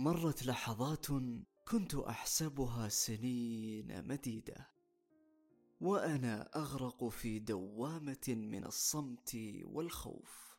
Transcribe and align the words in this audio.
مرت 0.00 0.46
لحظات 0.46 1.06
كنت 1.68 1.94
أحسبها 1.94 2.88
سنين 2.88 4.08
مديدة 4.08 4.70
وأنا 5.80 6.50
أغرق 6.56 7.08
في 7.08 7.38
دوامة 7.38 8.28
من 8.28 8.64
الصمت 8.64 9.38
والخوف. 9.62 10.56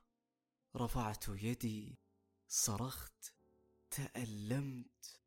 رفعت 0.75 1.25
يدي 1.29 1.99
صرخت 2.47 3.33
تألمت 3.91 5.21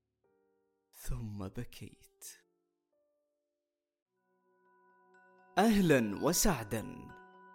ثم 0.93 1.49
بكيت. 1.49 2.25
أهلا 5.59 6.25
وسعدا. 6.25 7.09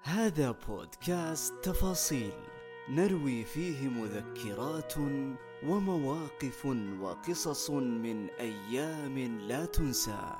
هذا 0.03 0.51
بودكاست 0.51 1.53
تفاصيل 1.63 2.33
نروي 2.89 3.45
فيه 3.45 3.87
مذكرات 3.87 4.93
ومواقف 5.63 6.65
وقصص 7.01 7.69
من 7.69 8.29
أيام 8.29 9.17
لا 9.19 9.65
تنسى. 9.65 10.35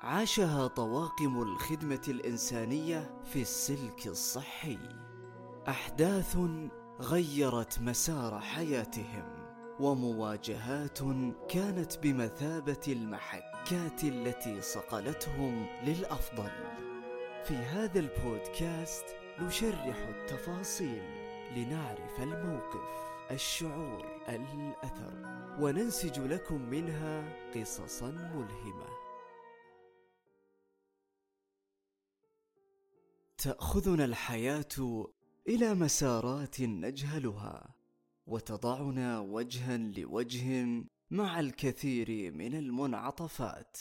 عاشها 0.00 0.66
طواقم 0.66 1.42
الخدمة 1.42 2.02
الإنسانية 2.08 3.20
في 3.24 3.42
السلك 3.42 4.06
الصحي. 4.06 4.78
أحداث 5.68 6.38
غيرت 7.00 7.80
مسار 7.80 8.40
حياتهم 8.40 9.24
ومواجهات 9.80 10.98
كانت 11.48 11.98
بمثابة 12.02 12.82
المحكات 12.88 14.04
التي 14.04 14.60
صقلتهم 14.60 15.66
للأفضل. 15.84 16.50
في 17.44 17.54
هذا 17.54 18.00
البودكاست 18.00 19.04
نشرح 19.40 19.96
التفاصيل 20.08 21.02
لنعرف 21.56 22.20
الموقف. 22.20 23.09
الشعور 23.30 24.24
الأثر. 24.28 25.14
وننسج 25.60 26.18
لكم 26.18 26.62
منها 26.62 27.50
قصصا 27.54 28.10
ملهمة. 28.10 28.88
تأخذنا 33.38 34.04
الحياة 34.04 35.06
إلى 35.48 35.74
مسارات 35.74 36.60
نجهلها 36.60 37.74
وتضعنا 38.26 39.20
وجها 39.20 39.76
لوجه 39.76 40.66
مع 41.10 41.40
الكثير 41.40 42.32
من 42.32 42.54
المنعطفات. 42.54 43.76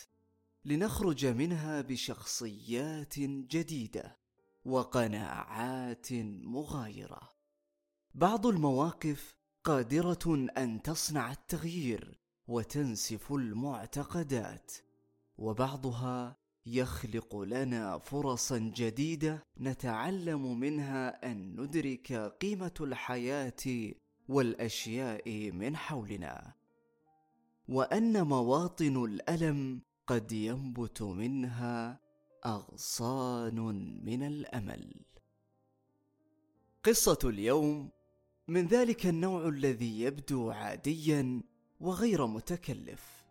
لنخرج 0.66 1.26
منها 1.26 1.82
بشخصيات 1.82 3.20
جديدة 3.20 4.18
وقناعات 4.66 6.14
مغايرة. 6.44 7.30
بعض 8.14 8.48
المواقف 8.48 9.39
قادرة 9.64 10.48
أن 10.58 10.82
تصنع 10.82 11.32
التغيير 11.32 12.20
وتنسف 12.48 13.34
المعتقدات 13.34 14.72
وبعضها 15.38 16.38
يخلق 16.66 17.38
لنا 17.38 17.98
فرصا 17.98 18.58
جديدة 18.58 19.46
نتعلم 19.60 20.60
منها 20.60 21.32
أن 21.32 21.62
ندرك 21.62 22.14
قيمة 22.42 22.74
الحياة 22.82 23.94
والأشياء 24.30 25.52
من 25.52 25.76
حولنا 25.76 26.54
وأن 27.70 28.28
مواطن 28.28 29.06
الألم 29.06 29.82
قد 30.08 30.32
ينبت 30.32 31.02
منها 31.02 32.00
أغصان 32.46 33.60
من 34.06 34.24
الأمل. 34.24 34.94
قصة 36.84 37.20
اليوم 37.24 37.90
من 38.50 38.68
ذلك 38.68 39.06
النوع 39.06 39.48
الذي 39.48 40.02
يبدو 40.02 40.52
عاديا 40.52 41.42
وغير 41.80 42.28
متكلف 42.28 43.26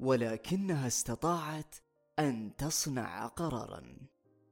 ولكنها 0.00 0.86
استطاعت 0.86 1.74
أن 2.18 2.52
تصنع 2.58 3.26
قرارا 3.26 3.96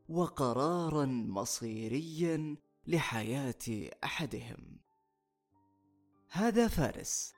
وقرارا 0.08 1.06
مصيريا 1.06 2.56
لحياة 2.86 3.90
أحدهم. 4.04 4.78
هذا 6.30 6.68
فارس. 6.68 7.32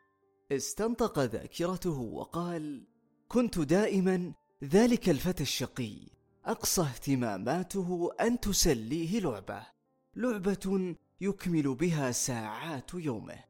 استنطق 0.52 1.18
ذاكرته 1.18 2.00
وقال 2.00 2.86
كنت 3.28 3.58
دائما 3.58 4.32
ذلك 4.64 5.08
الفتى 5.08 5.42
الشقي. 5.42 5.96
أقصى 6.44 6.82
اهتماماته 6.82 8.10
أن 8.20 8.40
تسليه 8.40 9.20
لعبة. 9.20 9.66
لعبة 10.16 10.96
يكمل 11.20 11.74
بها 11.74 12.12
ساعات 12.12 12.94
يومه. 12.94 13.44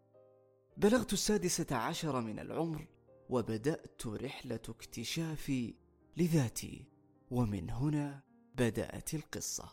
بلغت 0.77 1.13
السادسة 1.13 1.77
عشر 1.77 2.21
من 2.21 2.39
العمر 2.39 2.87
وبدأت 3.31 4.07
رحلة 4.07 4.61
اكتشافي 4.69 5.75
لذاتي 6.17 6.85
ومن 7.31 7.71
هنا 7.71 8.23
بدأت 8.55 9.15
القصة. 9.15 9.69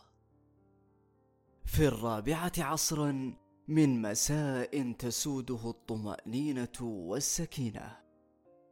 في 1.64 1.86
الرابعة 1.88 2.52
عصرا 2.58 3.34
من 3.68 4.02
مساء 4.02 4.92
تسوده 4.92 5.70
الطمأنينة 5.70 6.80
والسكينة 6.80 7.96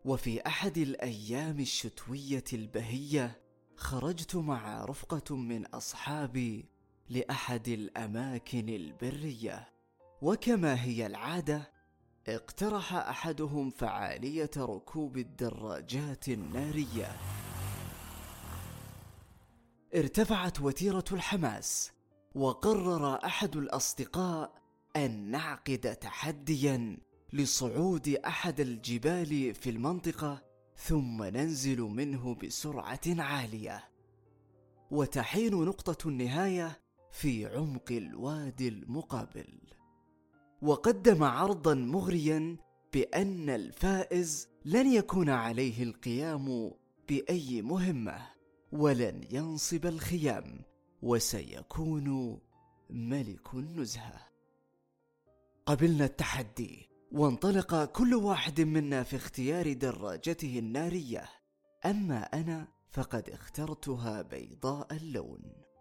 وفي 0.05 0.47
أحد 0.47 0.79
الأيام 0.79 1.61
الشتوية 1.61 2.45
البهية 2.53 3.41
خرجت 3.77 4.37
مع 4.37 4.85
رفقة 4.85 5.37
من 5.37 5.67
اصحابي 5.67 6.72
لأحد 7.13 7.69
الأماكن 7.69 8.69
البرية. 8.69 9.69
وكما 10.23 10.85
هي 10.85 11.07
العادة 11.07 11.73
اقترح 12.29 12.95
أحدهم 12.95 13.71
فعالية 13.71 14.51
ركوب 14.57 15.17
الدراجات 15.19 16.29
النارية. 16.29 17.17
ارتفعت 19.95 20.61
وتيرة 20.61 21.05
الحماس 21.13 21.93
وقرر 22.35 23.25
أحد 23.25 23.57
الأصدقاء 23.57 24.55
أن 24.97 25.31
نعقد 25.31 25.97
تحديا 26.01 26.99
لصعود 27.33 28.09
أحد 28.09 28.61
الجبال 28.61 29.55
في 29.55 29.71
المنطقة 29.71 30.43
ثم 30.77 31.25
ننزل 31.25 31.81
منه 31.81 32.35
بسرعة 32.35 33.01
عالية. 33.07 33.89
وتحين 34.91 35.55
نقطة 35.65 36.09
النهاية 36.09 36.82
في 37.13 37.47
عمق 37.47 37.93
الوادي 37.93 38.69
المقابل. 38.69 39.59
وقدم 40.63 41.25
عرضا 41.25 41.75
مغريا 41.75 42.57
بأن 42.93 43.51
الفائز 43.51 44.49
لن 44.65 44.93
يكون 44.93 45.29
عليه 45.29 45.83
القيام 45.83 46.73
بأي 47.09 47.63
مهمة 47.63 48.27
ولن 48.73 49.25
ينصب 49.31 49.87
الخيام 49.87 50.61
وسيكون 51.03 52.39
ملك 52.91 53.55
النزهة. 53.55 54.29
قبلنا 55.67 56.05
التحدي 56.05 56.89
وانطلق 57.13 57.85
كل 57.85 58.15
واحد 58.15 58.61
منا 58.61 59.03
في 59.03 59.17
اختيار 59.17 59.73
دراجته 59.73 60.59
النارية. 60.59 61.29
أما 61.87 62.23
أنا 62.23 62.69
فقد 62.91 63.31
اخترتها 63.31 64.23
بيضاء 64.23 64.97
اللون. 64.97 65.72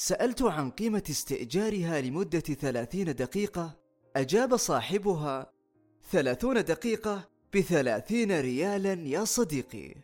سألت 0.00 0.42
عن 0.42 0.70
قيمة 0.70 1.02
استئجارها 1.10 2.00
لمدة 2.00 2.40
ثلاثين 2.40 3.14
دقيقة 3.14 3.80
أجاب 4.16 4.56
صاحبها 4.56 5.52
ثلاثون 6.10 6.64
دقيقة 6.64 7.28
بثلاثين 7.54 8.40
ريالا 8.40 8.92
يا 8.92 9.24
صديقي. 9.24 9.94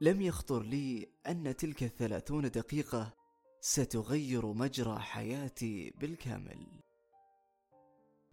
لم 0.00 0.20
يخطر 0.22 0.62
لي 0.62 1.08
أن 1.26 1.56
تلك 1.56 1.82
الثلاثون 1.82 2.50
دقيقة 2.50 3.14
ستغير 3.60 4.46
مجرى 4.46 4.98
حياتي 4.98 5.90
بالكامل. 6.00 6.66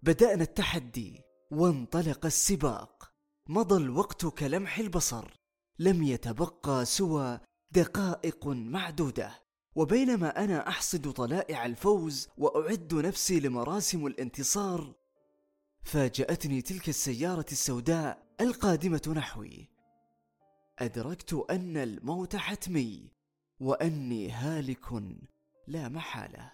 بدأنا 0.04 0.44
التحدي 0.44 1.22
وانطلق 1.52 2.26
السباق. 2.26 3.12
مضى 3.50 3.84
الوقت 3.84 4.26
كلمح 4.26 4.80
البصر 4.80 5.38
لم 5.80 6.04
يتبقى 6.04 6.86
سوى 6.86 7.40
دقائق 7.72 8.48
معدودة. 8.48 9.47
وبينما 9.78 10.44
أنا 10.44 10.68
أحصد 10.68 11.12
طلائع 11.12 11.66
الفوز 11.66 12.30
وأعد 12.38 12.94
نفسي 12.94 13.40
لمراسم 13.40 14.08
الانتصار 14.08 14.94
فاجأتني 15.84 16.62
تلك 16.62 16.90
السيارة 16.90 17.46
السوداء 17.52 18.28
القادمة 18.42 19.14
نحوي. 19.16 19.70
أدركت 20.80 21.34
أن 21.50 21.78
الموت 21.78 22.36
حتمي 22.36 23.12
وأني 23.60 24.32
هالك 24.32 24.94
لا 25.68 25.90
محالة. 25.90 26.52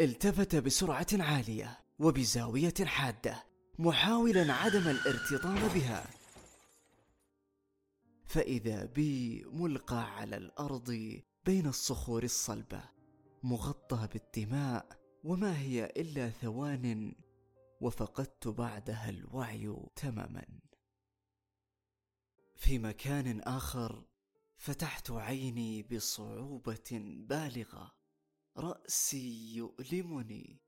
التفت 0.00 0.56
بسرعة 0.56 1.06
عالية 1.12 1.78
وبزاوية 1.98 2.74
حادة 2.84 3.44
محاولا 3.78 4.52
عدم 4.52 4.88
الارتطام 4.88 5.68
بها. 5.68 6.06
فإذا 8.26 8.84
بي 8.84 9.44
ملقى 9.52 10.16
على 10.16 10.36
الأرض 10.36 11.20
بين 11.44 11.66
الصخور 11.66 12.22
الصلبة 12.22 12.82
مغطى 13.42 14.08
بالدماء 14.12 15.00
وما 15.24 15.58
هي 15.58 15.84
إلا 15.84 16.30
ثوان 16.30 17.14
وفقدت 17.80 18.48
بعدها 18.48 19.10
الوعي 19.10 19.76
تماما. 19.96 20.46
في 22.54 22.78
مكان 22.78 23.40
آخر 23.40 24.04
فتحت 24.56 25.10
عيني 25.10 25.82
بصعوبة 25.82 26.90
بالغة 27.28 27.94
رأسي 28.56 29.56
يؤلمني. 29.56 30.60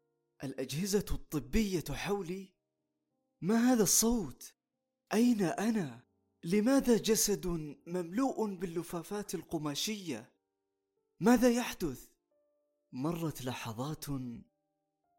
الأجهزة 0.44 1.06
الطبية 1.10 1.84
حولي؟ 1.90 2.54
ما 3.40 3.72
هذا 3.72 3.82
الصوت؟ 3.82 4.54
أين 5.12 5.42
أنا؟ 5.42 6.04
لماذا 6.44 6.96
جسد 6.96 7.46
مملوء 7.86 8.54
باللفافات 8.54 9.34
القماشية؟ 9.34 10.33
ماذا 11.24 11.50
يحدث؟ 11.50 12.08
مرت 12.92 13.42
لحظات 13.42 14.04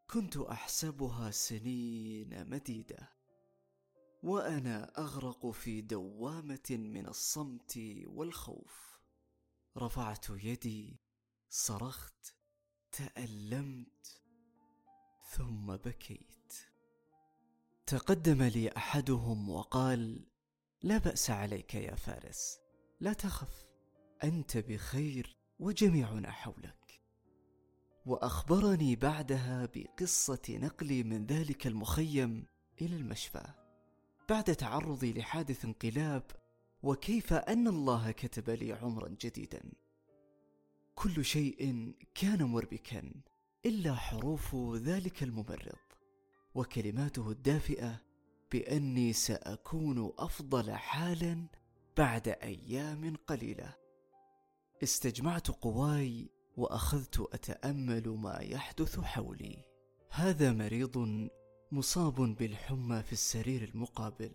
كنت 0.09 0.37
أحسبها 0.37 1.31
سنين 1.31 2.49
مديدة 2.49 3.09
وأنا 4.23 4.97
أغرق 4.97 5.47
في 5.51 5.81
دوامة 5.81 6.67
من 6.71 7.07
الصمت 7.07 7.79
والخوف. 8.05 8.99
رفعت 9.77 10.25
يدي 10.29 10.99
صرخت 11.49 12.35
تألمت 12.91 14.21
ثم 15.31 15.75
بكيت. 15.75 16.53
تقدم 17.85 18.43
لي 18.43 18.69
أحدهم 18.77 19.49
وقال 19.49 20.27
لا 20.81 20.97
بأس 20.97 21.29
عليك 21.29 21.75
يا 21.75 21.95
فارس 21.95 22.59
لا 22.99 23.13
تخف 23.13 23.65
أنت 24.23 24.57
بخير 24.57 25.44
وجميعنا 25.59 26.31
حولك. 26.31 27.01
وأخبرني 28.05 28.95
بعدها 28.95 29.69
بقصة 29.75 30.41
نقلي 30.49 31.03
من 31.03 31.25
ذلك 31.25 31.67
المخيم 31.67 32.45
إلى 32.81 32.95
المشفى. 32.95 33.43
بعد 34.29 34.43
تعرضي 34.43 35.13
لحادث 35.13 35.65
انقلاب 35.65 36.23
وكيف 36.83 37.33
أن 37.33 37.67
الله 37.67 38.11
كتب 38.11 38.49
لي 38.49 38.73
عمرا 38.73 39.09
جديدا. 39.09 39.71
كل 40.95 41.25
شيء 41.25 41.91
كان 42.15 42.43
مربكا 42.43 43.11
إلا 43.65 43.95
حروف 43.95 44.55
ذلك 44.75 45.23
الممرض. 45.23 45.79
وكلماته 46.55 47.31
الدافئة 47.31 48.01
بأني 48.51 49.13
سأكون 49.13 50.13
أفضل 50.17 50.71
حالا 50.71 51.47
بعد 51.97 52.27
أيام 52.27 53.15
قليلة. 53.27 53.84
استجمعت 54.83 55.47
قواي 55.51 56.29
وأخذت 56.57 57.19
أتأمل 57.33 58.09
ما 58.09 58.39
يحدث 58.41 58.99
حولي. 58.99 59.65
هذا 60.09 60.53
مريض 60.53 61.27
مصاب 61.71 62.15
بالحمى 62.15 63.03
في 63.03 63.13
السرير 63.13 63.63
المقابل 63.63 64.31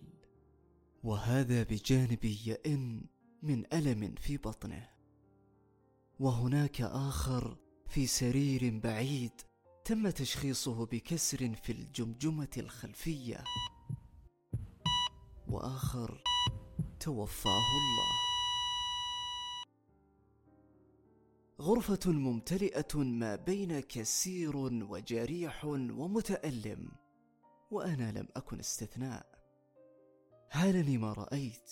وهذا 1.03 1.63
بجانبي 1.63 2.41
يئن 2.47 3.07
من 3.43 3.65
ألم 3.73 4.15
في 4.15 4.37
بطنه. 4.37 4.89
وهناك 6.21 6.81
آخر 6.81 7.57
في 7.89 8.07
سرير 8.07 8.79
بعيد 8.79 9.33
تم 9.85 10.11
تشخيصه 10.11 10.87
بكسر 10.87 11.55
في 11.55 11.73
الجمجمة 11.73 12.51
الخلفية. 12.57 13.45
وآخر 15.49 16.23
توفاه 17.01 17.51
الله. 17.51 18.30
غرفة 21.61 22.13
ممتلئة 22.13 22.99
ما 22.99 23.37
بين 23.37 23.81
كسير 23.81 24.57
وجريح 24.57 25.65
ومتألم 25.65 26.89
وأنا 27.71 28.13
لم 28.19 28.29
أكن 28.37 28.59
استثناء. 28.59 29.27
هالني 30.53 30.99
ما 30.99 31.13
رأيت؟ 31.13 31.71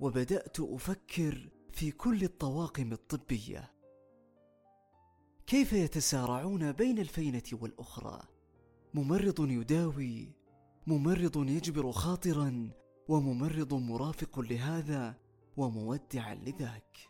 وبدأت 0.00 0.60
أفكر 0.60 1.48
في 1.72 1.90
كل 1.90 2.24
الطواقم 2.24 2.92
الطبية. 2.92 3.72
كيف 5.46 5.72
يتسارعون 5.72 6.72
بين 6.72 6.98
الفينة 6.98 7.42
والأخرى؟ 7.52 8.22
ممرض 8.94 9.50
يداوي 9.50 10.32
ممرض 10.86 11.48
يجبر 11.48 11.92
خاطرا 11.92 12.70
وممرض 13.08 13.74
مرافق 13.74 14.40
لهذا 14.40 15.14
ومودعا 15.56 16.34
لذاك. 16.34 17.07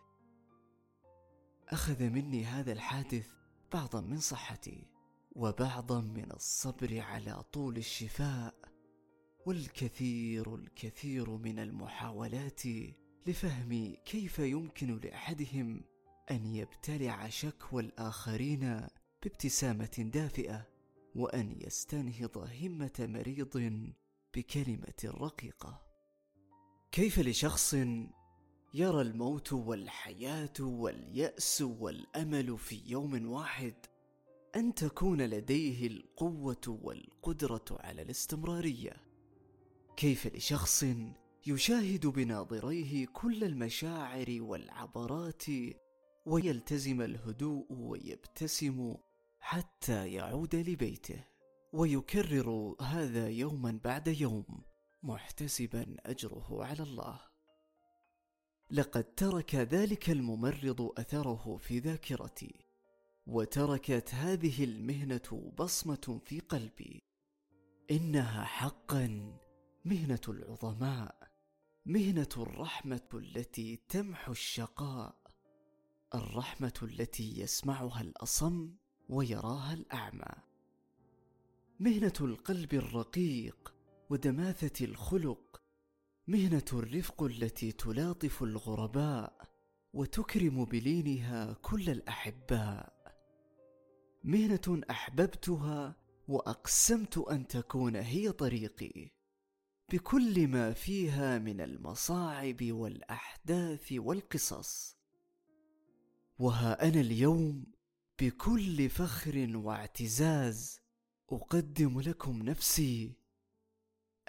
أخذ 1.68 2.02
مني 2.02 2.44
هذا 2.44 2.72
الحادث 2.72 3.28
بعضا 3.72 4.00
من 4.00 4.20
صحتي 4.20 4.86
وبعضا 5.32 6.00
من 6.00 6.32
الصبر 6.32 7.00
على 7.00 7.42
طول 7.52 7.76
الشفاء 7.76 8.54
والكثير 9.46 10.54
الكثير 10.54 11.30
من 11.30 11.58
المحاولات 11.58 12.62
لفهم 13.26 13.94
كيف 14.04 14.38
يمكن 14.38 14.98
لأحدهم 14.98 15.84
أن 16.30 16.46
يبتلع 16.46 17.28
شكوى 17.28 17.82
الآخرين 17.82 18.86
بابتسامة 19.22 20.10
دافئة 20.14 20.66
وأن 21.14 21.56
يستنهض 21.60 22.38
همة 22.62 22.96
مريض 22.98 23.82
بكلمة 24.34 25.04
رقيقة. 25.04 25.82
كيف 26.92 27.18
لشخص 27.18 27.74
يرى 28.74 29.02
الموت 29.02 29.52
والحياة 29.52 30.52
واليأس 30.60 31.62
والأمل 31.62 32.58
في 32.58 32.82
يوم 32.86 33.30
واحد 33.30 33.74
أن 34.56 34.74
تكون 34.74 35.22
لديه 35.22 35.86
القوة 35.86 36.78
والقدرة 36.82 37.64
على 37.70 38.02
الاستمرارية. 38.02 38.96
كيف 39.96 40.26
لشخص 40.36 40.84
يشاهد 41.46 42.06
بناظريه 42.06 43.06
كل 43.06 43.44
المشاعر 43.44 44.36
والعبرات 44.40 45.44
ويلتزم 46.26 47.02
الهدوء 47.02 47.66
ويبتسم 47.70 48.94
حتى 49.40 50.12
يعود 50.12 50.54
لبيته 50.54 51.24
ويكرر 51.72 52.76
هذا 52.80 53.28
يوما 53.28 53.80
بعد 53.84 54.08
يوم 54.08 54.62
محتسبا 55.02 55.96
أجره 56.06 56.64
على 56.64 56.82
الله. 56.82 57.27
لقد 58.70 59.04
ترك 59.14 59.54
ذلك 59.54 60.10
الممرض 60.10 60.92
أثره 60.98 61.56
في 61.56 61.78
ذاكرتي 61.78 62.54
وتركت 63.26 64.14
هذه 64.14 64.64
المهنة 64.64 65.52
بصمة 65.58 66.20
في 66.24 66.40
قلبي. 66.40 67.02
إنها 67.90 68.44
حقا 68.44 69.36
مهنة 69.84 70.20
العظماء 70.28 71.30
مهنة 71.86 72.28
الرحمة 72.36 73.08
التي 73.14 73.80
تمحو 73.88 74.32
الشقاء 74.32 75.16
الرحمة 76.14 76.80
التي 76.82 77.40
يسمعها 77.40 78.00
الأصم 78.00 78.74
ويراها 79.08 79.74
الأعمى. 79.74 80.34
مهنة 81.80 82.12
القلب 82.20 82.74
الرقيق 82.74 83.74
ودماثة 84.10 84.84
الخلق 84.84 85.47
مهنة 86.28 86.64
الرفق 86.72 87.22
التي 87.22 87.72
تلاطف 87.72 88.42
الغرباء 88.42 89.48
وتكرم 89.92 90.64
بلينها 90.64 91.52
كل 91.52 91.90
الأحباء. 91.90 92.92
مهنة 94.24 94.80
أحببتها 94.90 95.96
وأقسمت 96.28 97.18
أن 97.18 97.46
تكون 97.46 97.96
هي 97.96 98.32
طريقي 98.32 99.10
بكل 99.92 100.48
ما 100.48 100.72
فيها 100.72 101.38
من 101.38 101.60
المصاعب 101.60 102.72
والأحداث 102.72 103.92
والقصص. 103.92 104.96
وها 106.38 106.88
أنا 106.88 107.00
اليوم 107.00 107.66
بكل 108.20 108.90
فخر 108.90 109.50
واعتزاز 109.54 110.80
أقدم 111.32 112.00
لكم 112.00 112.42
نفسي. 112.42 113.12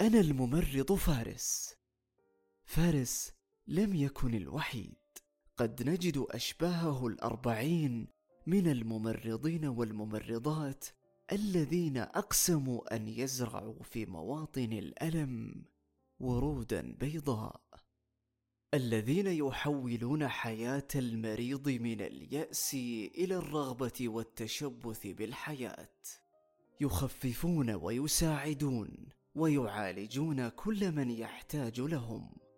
أنا 0.02 0.20
الممرض 0.20 0.94
فارس. 0.94 1.79
فارس 2.70 3.34
لم 3.68 3.96
يكن 3.96 4.36
الوحيد. 4.36 4.96
قد 5.58 5.90
نجد 5.90 6.26
أشباهه 6.30 7.08
الأربعين 7.08 8.08
من 8.48 8.68
الممرضين 8.68 9.66
والممرضات 9.66 10.86
الذين 11.32 11.98
أقسموا 11.98 12.96
أن 12.96 13.08
يزرعوا 13.08 13.84
في 13.84 14.06
مواطن 14.06 14.74
الألم 14.74 15.66
ورودا 16.20 16.96
بيضاء. 17.00 17.62
الذين 18.74 19.28
يحولون 19.28 20.28
حياة 20.28 20.88
المريض 20.96 21.70
من 21.70 22.02
اليأس 22.02 22.74
إلى 23.18 23.36
الرغبة 23.36 24.10
والتشبث 24.10 25.08
بالحياة. 25.08 26.00
يخففون 26.82 27.70
ويساعدون 27.70 29.10
ويعالجون 29.36 30.50
كل 30.50 30.92
من 30.92 31.12
يحتاج 31.12 31.80
لهم. 31.82 32.49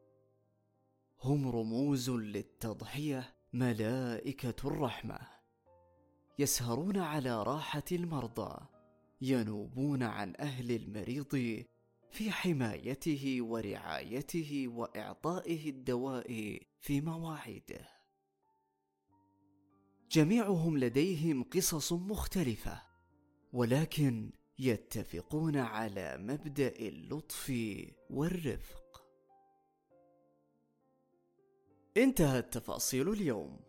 هم 1.23 1.49
رموز 1.49 2.09
للتضحية 2.09 3.35
ملائكة 3.53 4.67
الرحمة. 4.67 5.19
يسهرون 6.39 6.97
على 6.97 7.43
راحة 7.43 7.83
المرضى 7.91 8.67
ينوبون 9.21 10.03
عن 10.03 10.33
أهل 10.39 10.71
المريض 10.71 11.63
في 12.11 12.31
حمايته 12.31 13.37
ورعايته 13.41 14.67
وإعطائه 14.67 15.69
الدواء 15.69 16.59
في 16.79 17.01
مواعيده. 17.01 17.87
جميعهم 20.11 20.77
لديهم 20.77 21.43
قصص 21.43 21.93
مختلفة 21.93 22.81
ولكن 23.53 24.31
يتفقون 24.59 25.57
على 25.57 26.17
مبدأ 26.17 26.75
اللطف 26.79 27.53
والرفق. 28.09 28.90
انتهت 31.97 32.53
تفاصيل 32.53 33.09
اليوم. 33.09 33.59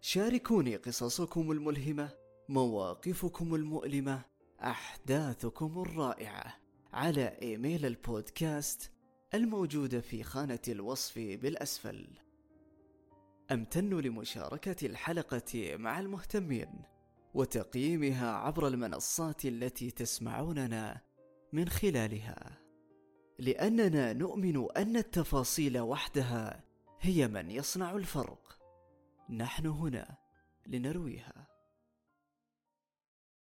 شاركوني 0.00 0.76
قصصكم 0.76 1.52
الملهمة 1.52 2.10
مواقفكم 2.48 3.54
المؤلمة 3.54 4.22
أحداثكم 4.60 5.82
الرائعة 5.82 6.56
على 6.92 7.38
إيميل 7.42 7.86
البودكاست 7.86 8.92
الموجود 9.34 10.00
في 10.00 10.22
خانة 10.22 10.58
الوصف 10.68 11.18
بالأسفل. 11.18 12.06
أمتن 13.50 14.00
لمشاركة 14.00 14.86
الحلقة 14.86 15.76
مع 15.76 16.00
المهتمين 16.00 16.82
وتقييمها 17.34 18.32
عبر 18.32 18.66
المنصات 18.66 19.44
التي 19.44 19.90
تسمعوننا 19.90 21.00
من 21.52 21.68
خلالها. 21.68 22.58
لأننا 23.38 24.12
نؤمن 24.12 24.66
أن 24.76 24.96
التفاصيل 24.96 25.78
وحدها 25.78 26.71
هي 27.04 27.28
من 27.28 27.50
يصنع 27.50 27.90
الفرق. 27.90 28.58
نحن 29.30 29.66
هنا 29.66 30.16
لنرويها. 30.66 31.41